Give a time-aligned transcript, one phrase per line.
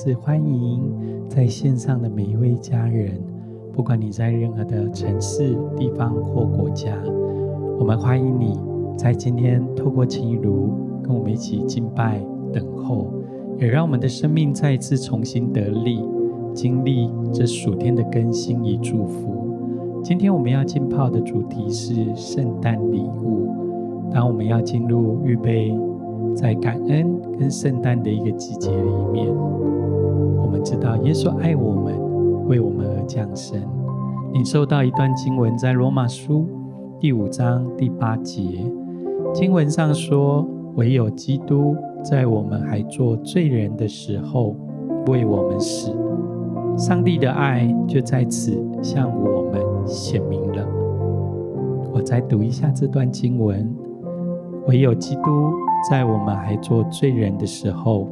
[0.00, 0.80] 是欢迎
[1.28, 3.20] 在线上的每一位家人，
[3.72, 6.96] 不管你在任何的城市、地方或国家，
[7.80, 8.56] 我们欢迎你
[8.96, 10.70] 在今天透过情如
[11.02, 13.08] 跟我们一起敬拜、等候，
[13.58, 16.00] 也让我们的生命再一次重新得力，
[16.54, 19.48] 经历这暑天的更新与祝福。
[20.04, 23.48] 今天我们要浸泡的主题是圣诞礼物。
[24.12, 25.76] 当我们要进入预备。
[26.34, 29.26] 在感恩跟圣诞的一个季节里面，
[30.68, 33.58] 知道耶稣爱我们，为我们而降生。
[34.34, 36.46] 领受到一段经文，在罗马书
[37.00, 38.42] 第五章第八节，
[39.32, 44.54] 经文上说：“唯有基督在我们还做罪人的时候
[45.06, 45.90] 为我们死，
[46.76, 50.68] 上帝的爱就在此向我们显明了。”
[51.94, 53.74] 我再读一下这段经文
[54.68, 55.22] ：“唯有基督。”
[55.88, 58.06] 在我们还做罪人的时候，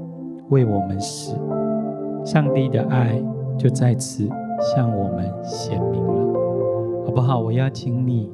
[0.48, 1.36] 为我们死，
[2.26, 3.22] 上帝的爱
[3.56, 7.38] 就在此向我们显明了，好不好？
[7.38, 8.28] 我邀请你，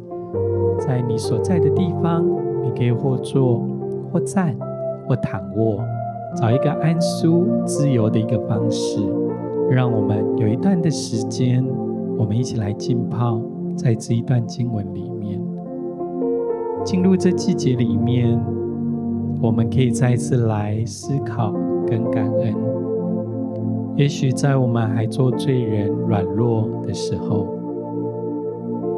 [0.78, 2.24] 在你所在的地方，
[2.62, 3.62] 你可以或坐、
[4.10, 4.56] 或站、
[5.06, 5.78] 或躺卧，
[6.34, 8.98] 找一个安舒、自由的一个方式，
[9.70, 11.62] 让我们有一段的时间，
[12.16, 13.38] 我们一起来浸泡
[13.76, 15.38] 在这一段经文里面，
[16.82, 18.40] 进入这季节里面。
[19.42, 21.52] 我们可以再次来思考
[21.84, 22.71] 跟感恩。
[23.94, 27.46] 也许在我们还做罪人、软弱的时候，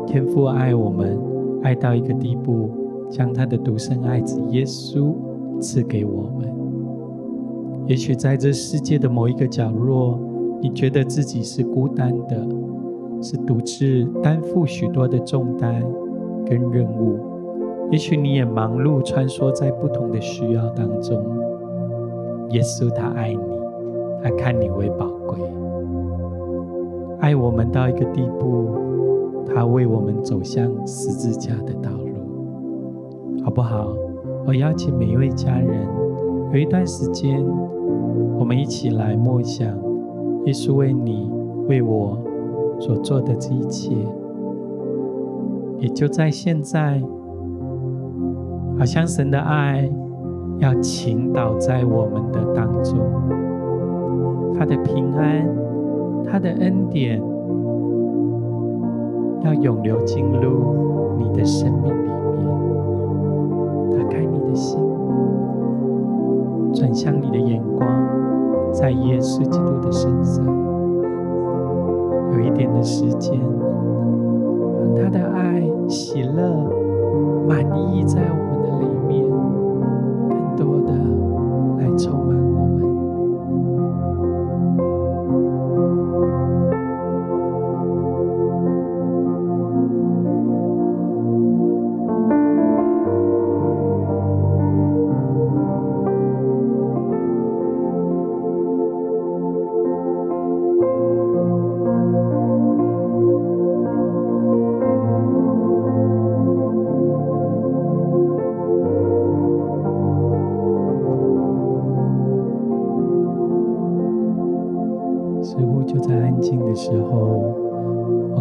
[0.06, 1.18] 天父爱我们，
[1.62, 2.70] 爱到一个地步，
[3.10, 5.12] 将他的独生爱子耶稣
[5.60, 6.48] 赐给我们。
[7.86, 10.18] 也许在这世界的某一个角落，
[10.62, 12.46] 你觉得自己是孤单的，
[13.20, 15.84] 是独自担负许多的重担
[16.46, 17.18] 跟任务。
[17.90, 21.20] 也许你也忙碌穿梭在不同的需要当中，
[22.50, 23.53] 耶稣他爱你，
[24.24, 25.38] 他看你为宝贵，
[27.20, 28.70] 爱我们到一个地步，
[29.44, 33.94] 他为我们走向十字架的道路，好不好？
[34.46, 35.86] 我邀请每一位家人，
[36.54, 37.44] 有一段时间，
[38.38, 39.68] 我们一起来默想
[40.46, 41.30] 耶稣为你、
[41.68, 42.16] 为我
[42.80, 43.94] 所做的这一切，
[45.80, 47.02] 也就在现在。
[48.76, 49.88] 好像神的爱
[50.58, 52.98] 要倾倒在我们的当中，
[54.56, 55.46] 他的平安，
[56.24, 57.20] 他的恩典
[59.42, 62.48] 要涌流进入你的生命里面，
[63.90, 64.78] 打开你的心，
[66.72, 67.88] 转向你的眼光，
[68.72, 70.44] 在耶稣基督的身上，
[72.32, 73.38] 有一点的时间，
[74.78, 76.54] 让他的爱、喜乐、
[77.48, 78.74] 满溢在我们的。
[78.84, 79.24] 里面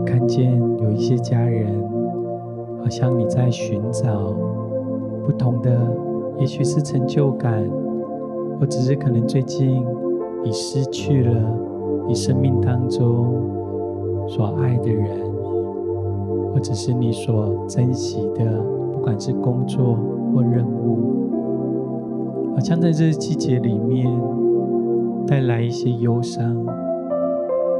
[0.06, 1.68] 看见有一些家人，
[2.81, 4.34] 好像你在寻找
[5.25, 5.72] 不同的，
[6.40, 7.64] 也许是成就感，
[8.59, 9.84] 或者是可能最近
[10.44, 11.34] 你失去了
[12.08, 15.19] 你生命当中所爱的人，
[16.53, 18.62] 或者是你所珍惜的，
[18.94, 19.97] 不管是工作
[20.34, 24.08] 或任务，好像在这季节里面
[25.25, 26.73] 带来一些忧伤。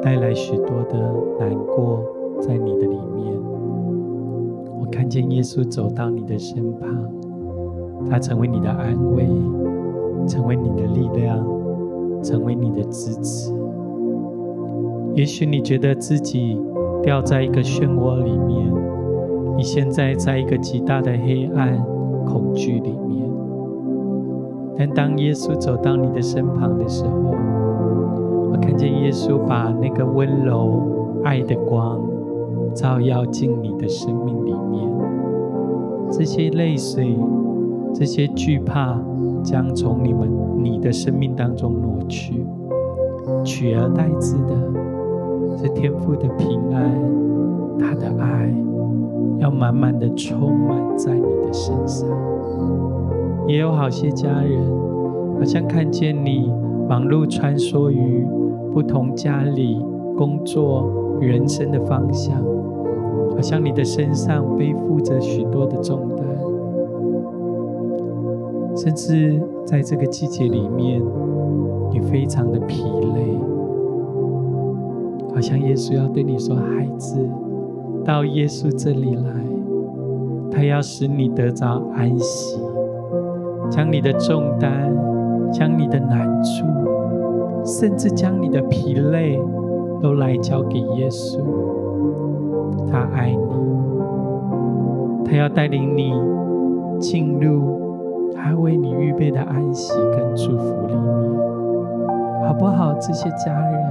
[0.04, 1.00] 带来许多的
[1.40, 2.04] 难过
[2.42, 3.34] 在你的里面。
[4.80, 6.90] 我看见耶稣走到你的身旁，
[8.10, 9.26] 他成为你的安慰，
[10.28, 11.38] 成为你的力量，
[12.22, 13.54] 成为你的支持。
[15.16, 16.60] 也许你觉得自己
[17.02, 18.74] 掉在一个漩涡里面，
[19.56, 21.82] 你现在在一个极大的黑暗、
[22.26, 23.32] 恐惧里面。
[24.76, 27.34] 但当耶稣走到你的身旁的时候，
[28.54, 30.80] 我看见耶稣把那个温柔
[31.24, 32.00] 爱的光
[32.76, 34.88] 照耀进你的生命里面，
[36.12, 37.18] 这些泪水、
[37.96, 38.96] 这些惧怕
[39.42, 40.30] 将从你们
[40.60, 42.46] 你的生命当中挪去，
[43.44, 46.94] 取而代之的是天父的平安，
[47.80, 48.54] 他的爱
[49.40, 52.08] 要满满的充满在你的身上。
[53.48, 54.64] 也有好些家人，
[55.40, 56.54] 好像看见你。
[56.86, 58.28] 忙碌穿梭于
[58.74, 59.80] 不同家里、
[60.18, 60.90] 工作、
[61.22, 62.36] 人生的方向，
[63.32, 66.26] 好像你的身上背负着许多的重担，
[68.76, 71.02] 甚至在这个季节里面，
[71.92, 72.84] 你非常的疲
[73.16, 73.38] 累，
[75.34, 77.18] 好像耶稣要对你说：“孩子，
[78.04, 79.32] 到耶稣这里来，
[80.50, 82.60] 他要使你得着安息，
[83.70, 84.92] 将你的重担，
[85.52, 86.66] 将你的难处，
[87.66, 89.40] 甚至将你的疲累，
[90.02, 91.40] 都来交给耶稣。
[92.88, 93.38] 他爱你，
[95.26, 96.14] 他要带领你
[97.00, 101.04] 进入他为你预备的安息跟祝福里面。”
[102.46, 102.94] 好不好？
[102.96, 103.82] 这些家人，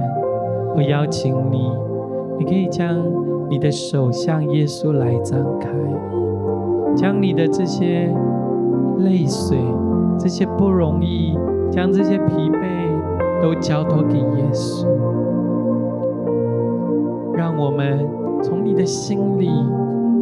[0.75, 1.71] 我邀请你，
[2.37, 2.95] 你可以将
[3.49, 5.69] 你的手向耶稣来张开，
[6.95, 8.13] 将你的这些
[8.99, 9.57] 泪水、
[10.19, 11.35] 这些不容易，
[11.71, 12.61] 将这些疲惫
[13.43, 14.87] 都交托给耶稣。
[17.35, 18.07] 让我们
[18.41, 19.49] 从你的心里，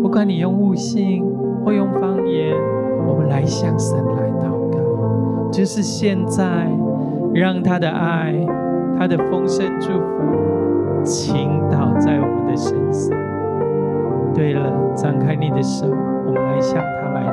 [0.01, 1.23] 不管你用悟性
[1.63, 2.56] 或用方言，
[3.07, 6.68] 我们来向神来祷告，就是现在。
[7.33, 8.35] 让他的爱，
[9.00, 13.17] 他的丰盛祝福倾倒在我们的身上。
[14.33, 15.88] 对了，张开你的手，
[16.25, 17.24] 我们来向他来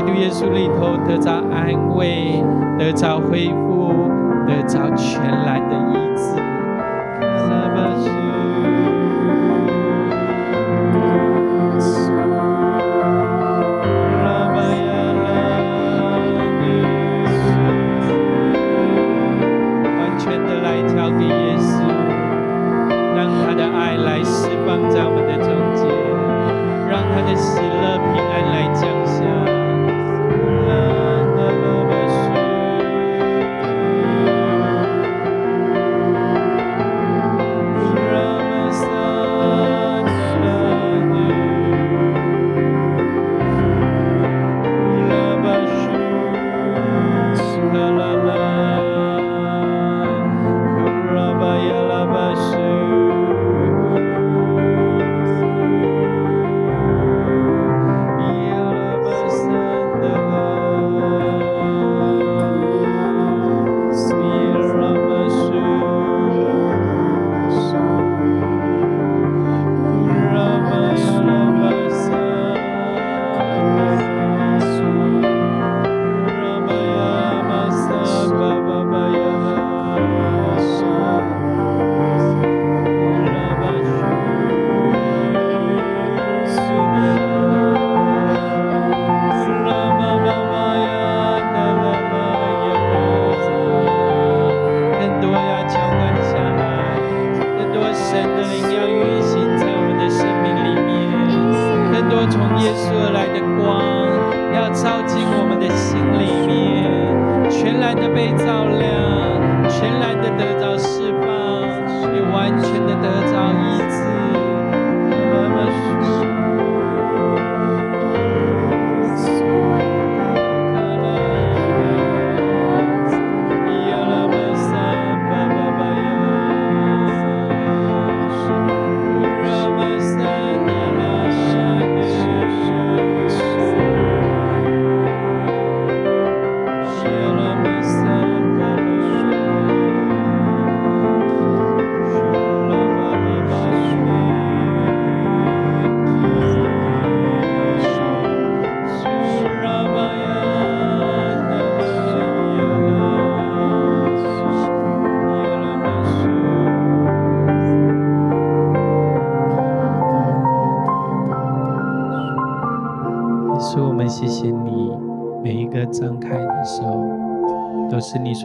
[0.00, 2.42] 基督耶稣里头得着安慰，
[2.78, 3.92] 得着恢复，
[4.48, 6.59] 得着全然的医治。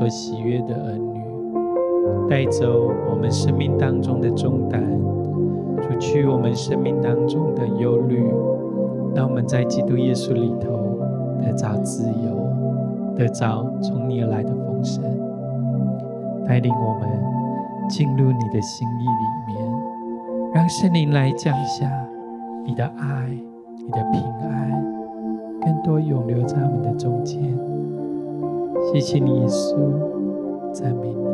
[0.06, 1.20] 所喜悦的儿女，
[2.30, 4.80] 带走我们生命当中的重担，
[5.82, 8.24] 除去我们生命当中的忧虑，
[9.16, 11.00] 让我们在基督耶稣里头
[11.42, 15.04] 得着自由，得着从你而来的丰盛，
[16.46, 17.10] 带领我们
[17.90, 19.74] 进入你的心意里面，
[20.54, 21.90] 让圣灵来降下
[22.64, 23.28] 你的爱、
[23.84, 24.86] 你的平安，
[25.62, 27.42] 更多永留在我们的中间。
[28.92, 31.25] 谢谢你，耶稣，赞美你。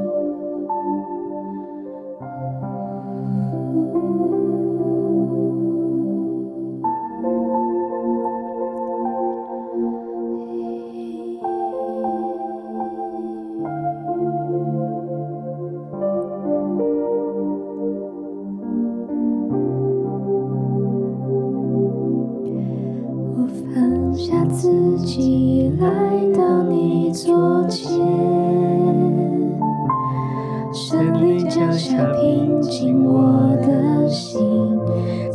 [31.82, 34.40] 想平静我的心，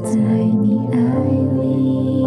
[0.01, 0.15] 在
[0.63, 0.99] 你爱
[1.59, 2.25] 里，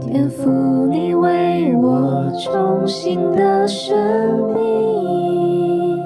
[0.00, 3.96] 颠覆你为我重新的生
[4.52, 6.02] 命，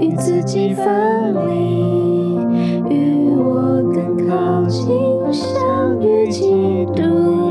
[0.00, 2.38] 与自己分离，
[2.88, 4.88] 与我更靠近，
[5.30, 7.02] 相遇基督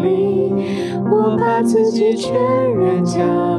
[0.01, 0.51] 里，
[1.11, 2.33] 我把自己全
[2.75, 3.52] 然交。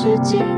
[0.00, 0.49] 世界。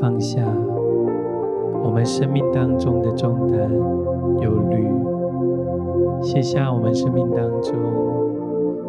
[0.00, 0.42] 放下
[1.82, 3.70] 我们生命当中的重担、
[4.40, 4.88] 忧虑，
[6.22, 7.74] 卸下我们生命当中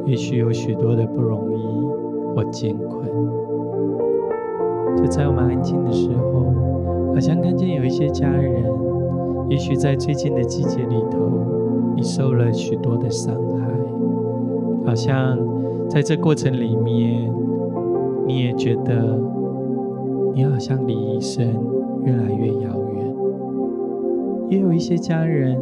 [0.06, 1.88] 也许有许多的不容易
[2.36, 3.10] 或艰困。
[4.98, 6.46] 就在我们安静的时候，
[7.14, 8.64] 好像看见有一些家人，
[9.50, 11.18] 也许在最近的季节里头，
[11.96, 13.68] 你受了许多的伤害，
[14.86, 15.38] 好像
[15.88, 17.32] 在这过程里面，
[18.26, 19.20] 你也觉得
[20.34, 21.46] 你好像离医生
[22.04, 23.16] 越来越遥远。
[24.50, 25.58] 也有一些家人，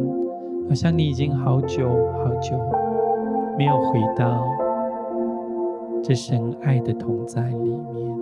[0.68, 1.88] 好像你已经好久
[2.22, 2.56] 好久
[3.58, 4.46] 没有回到
[6.02, 8.18] 这神爱的同在里面。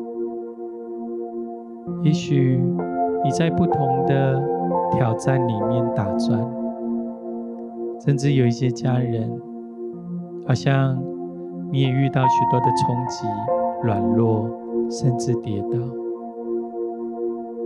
[2.02, 2.60] 也许
[3.24, 4.42] 你在不同的
[4.92, 6.38] 挑战里面打转，
[8.04, 9.30] 甚至有一些家人，
[10.46, 10.96] 好像
[11.70, 13.26] 你也遇到许多的冲击、
[13.82, 14.48] 软弱，
[14.90, 15.78] 甚至跌倒。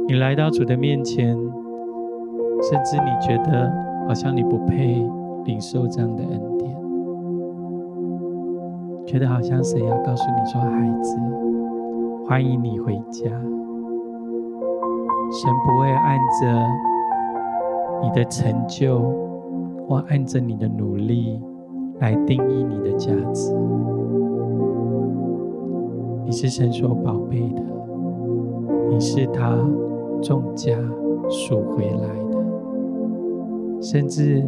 [0.08, 3.72] 你来到主的面前，甚至你觉得
[4.08, 5.06] 好像你不配
[5.44, 6.76] 领受这样的恩典，
[9.06, 11.16] 觉得好像谁要告诉你说：“孩子，
[12.26, 13.30] 欢迎你回家。”
[15.32, 16.66] 神不会按着
[18.02, 19.00] 你的成就，
[19.86, 21.40] 或按着你的努力
[22.00, 23.54] 来定义你的价值。
[26.24, 27.62] 你是神所宝贝的，
[28.88, 29.56] 你是他
[30.22, 30.76] 重价
[31.28, 34.40] 赎回来的，甚至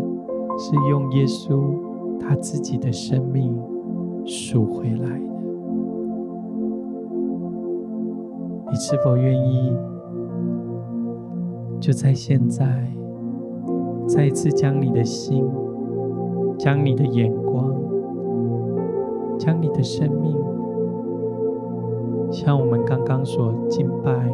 [0.58, 1.62] 是用耶稣
[2.18, 3.56] 他自己的生命
[4.24, 5.32] 赎回来的。
[8.70, 9.72] 你是否愿意？
[11.80, 12.64] 就在现在，
[14.06, 15.44] 再一次将你的心、
[16.56, 17.74] 将你的眼光、
[19.36, 20.36] 将你的生命，
[22.30, 24.32] 像我们刚刚所敬拜，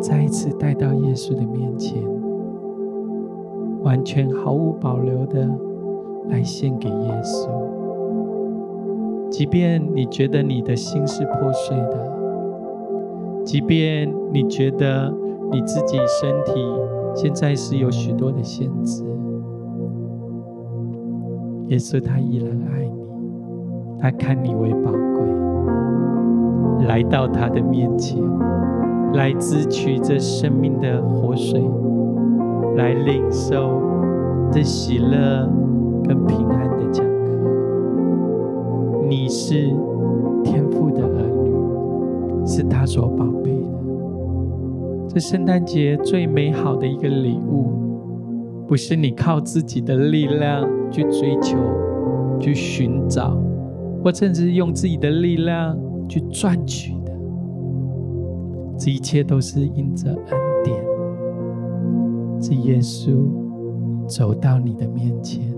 [0.00, 2.02] 再一次带到耶稣的面前，
[3.82, 5.48] 完全毫无保留的
[6.28, 7.48] 来献给耶稣。
[9.30, 12.12] 即便你觉得你的心是破碎的，
[13.44, 15.14] 即便你觉得，
[15.52, 16.60] 你自己身体
[17.14, 19.04] 现在是有许多的限制，
[21.68, 23.04] 耶稣他依然爱你，
[24.00, 28.20] 他看你为宝贵，来到他的面前，
[29.14, 31.60] 来支取这生命的活水，
[32.76, 33.82] 来领受
[34.52, 35.48] 这喜乐
[36.04, 37.30] 跟平安的讲课。
[39.08, 39.74] 你是
[40.44, 43.66] 天父的儿女，是他所宝贝的。
[45.08, 47.66] 这圣诞节最美好的一个礼物，
[48.68, 51.58] 不是你靠自己的力量去追求、
[52.38, 53.36] 去寻找，
[54.04, 55.76] 或甚至用自己的力量
[56.08, 56.94] 去赚取。
[58.80, 60.82] 这一切都是因着恩典，
[62.40, 63.14] 是耶稣
[64.06, 65.52] 走到你的面前，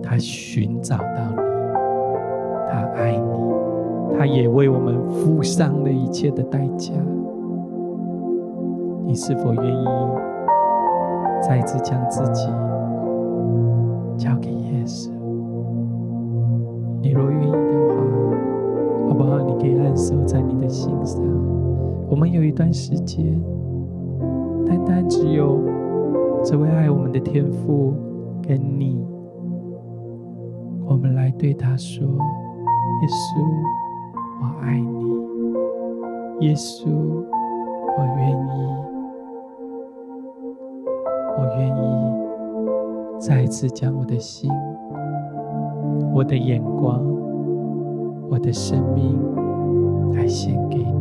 [0.00, 1.36] 他寻找到你，
[2.70, 6.92] 他爱你，他也为我们付上了一切的代价。
[9.04, 9.84] 你是否愿意
[11.42, 12.46] 再次将自己
[14.16, 15.10] 交给耶稣？
[17.02, 17.96] 你若愿意的话，
[19.08, 19.40] 好不好？
[19.40, 21.20] 你可以按手在你的心上。
[22.08, 23.40] 我们有一段时间，
[24.66, 25.60] 单单只有
[26.42, 27.94] 这位爱我们的天父
[28.42, 29.04] 跟你，
[30.86, 33.42] 我们来对他说：“耶稣，
[34.40, 36.46] 我爱你。
[36.46, 38.74] 耶稣，我愿意。”
[41.36, 41.80] 我愿意
[43.18, 44.48] 再一次将我的心、
[46.14, 47.04] 我的眼光、
[48.30, 49.18] 我的生命
[50.12, 50.93] 来献给你，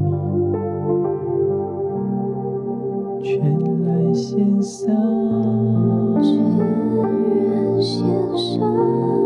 [3.23, 4.93] 全然献上，
[6.21, 8.05] 全然献
[8.37, 8.59] 上，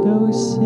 [0.04, 0.64] 都献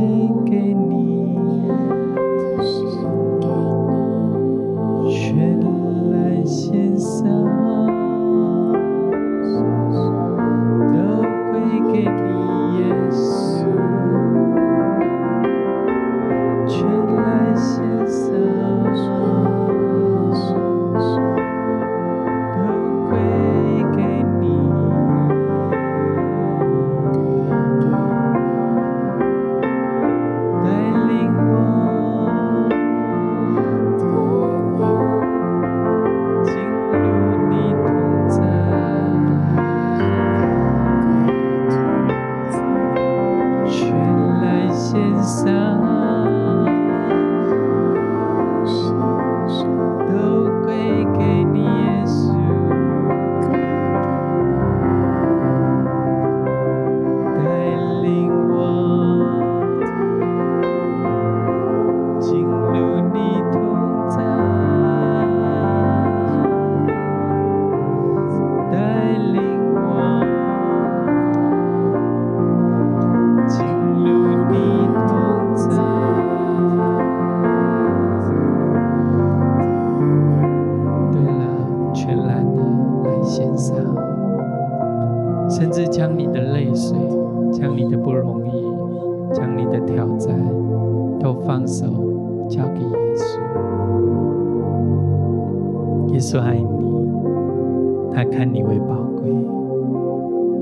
[96.32, 99.30] 稣爱你，他看你为宝贵，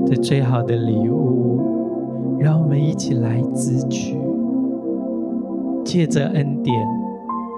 [0.04, 1.60] 这最好的礼物，
[2.40, 4.18] 让我们一起来支取，
[5.84, 6.74] 借着恩典，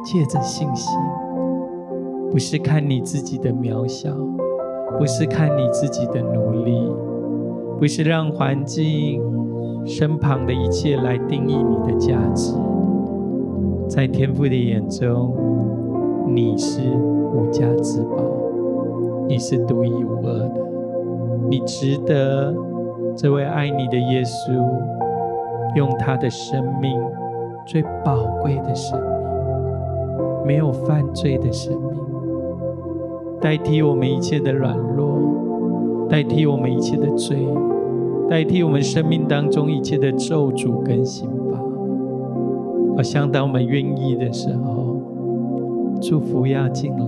[0.04, 0.94] 借着信心。
[2.30, 4.14] 不是看你自己的渺小，
[4.98, 6.92] 不是看你自己的努力，
[7.78, 9.22] 不是让环境、
[9.86, 12.54] 身旁的一切来定义你的价值。
[13.88, 15.34] 在天父的眼中，
[16.26, 16.80] 你是
[17.34, 18.22] 无价之宝，
[19.28, 20.60] 你是独一无二的，
[21.48, 22.54] 你值得
[23.16, 24.52] 这位爱你的耶稣
[25.76, 26.98] 用他的生命，
[27.66, 31.90] 最宝贵的生命，没有犯罪的生命。
[33.40, 37.36] 代替我们一切的软弱，代替我们一切的罪，
[38.30, 41.60] 代替我们生命当中一切的咒诅跟刑罚。
[42.96, 44.81] 而相当我们愿意的时候，
[46.02, 47.06] 祝福要进来，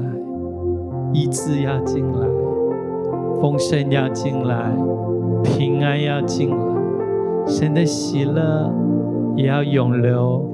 [1.12, 2.28] 医治要进来，
[3.40, 4.72] 丰盛要进来，
[5.42, 6.56] 平安要进来，
[7.44, 8.72] 神的喜乐
[9.34, 10.48] 也要永留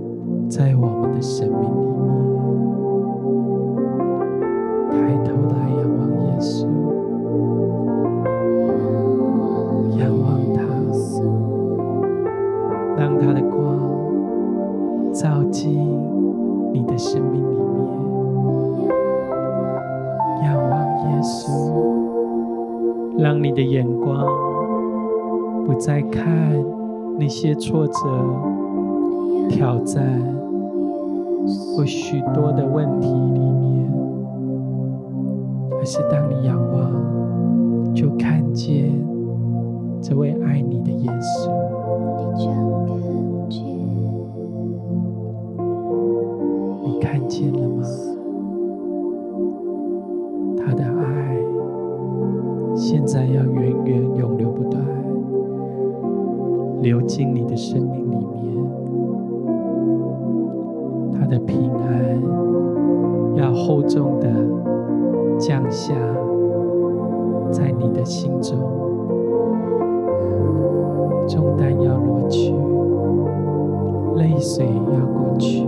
[0.48, 1.66] 在我们的生命里。
[1.66, 2.29] 面
[25.80, 26.52] 在看
[27.18, 27.94] 那些挫折、
[29.48, 30.04] 挑战
[31.74, 33.90] 或许多的问题里面，
[35.72, 38.92] 而是当你仰望，就看见
[40.02, 41.50] 这位爱你的耶稣。
[63.80, 64.28] 厚重的
[65.38, 65.94] 降下
[67.50, 68.58] 在你的心中，
[71.26, 72.52] 重担要挪去，
[74.16, 75.66] 泪水要过去，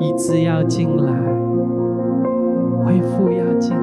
[0.00, 1.12] 医治要进来，
[2.84, 3.80] 恢复要进来。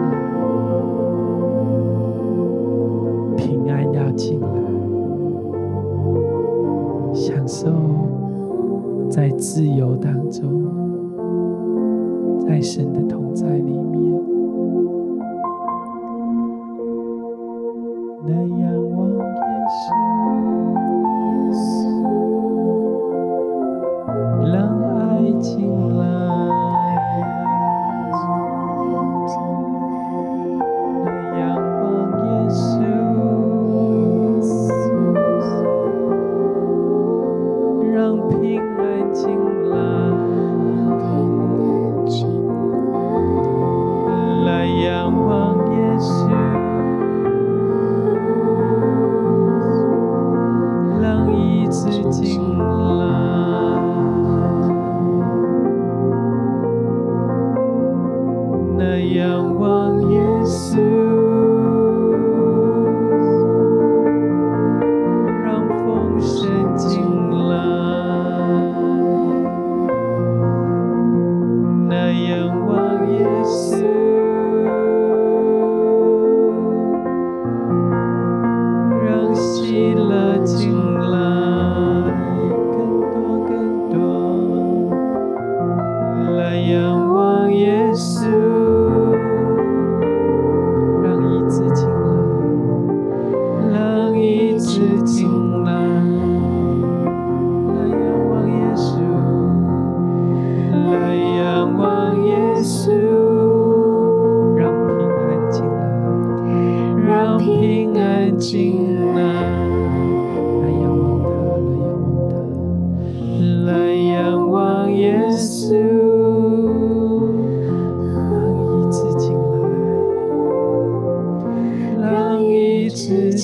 [3.36, 4.48] 平安要进来，
[7.14, 7.68] 享受
[9.10, 10.67] 在自由当中，
[12.48, 13.07] 太深的。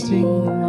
[0.03, 0.62] 心。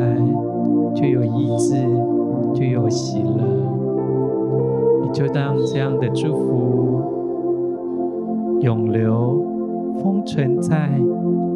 [0.00, 0.16] 来，
[0.94, 1.76] 就有医治，
[2.54, 3.44] 就有喜乐。
[5.02, 7.02] 你就当这样的祝福
[8.60, 9.44] 永留、
[10.02, 10.90] 封存在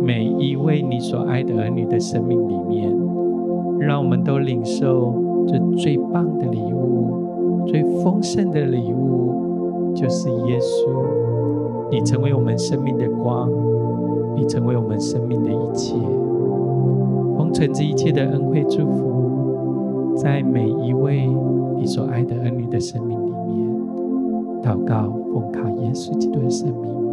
[0.02, 2.94] 每一位你所爱的儿女的生命里面，
[3.80, 5.14] 让我们都领受。
[5.46, 10.88] 这最棒的礼物，最丰盛的礼物，就是耶稣。
[11.90, 13.50] 你成为我们生命的光，
[14.34, 15.94] 你成为我们生命的一切。
[17.36, 21.28] 封存这一切的恩惠祝福，在每一位
[21.76, 23.68] 你所爱的儿女的生命里面，
[24.62, 27.03] 祷告奉靠耶稣基督的圣名。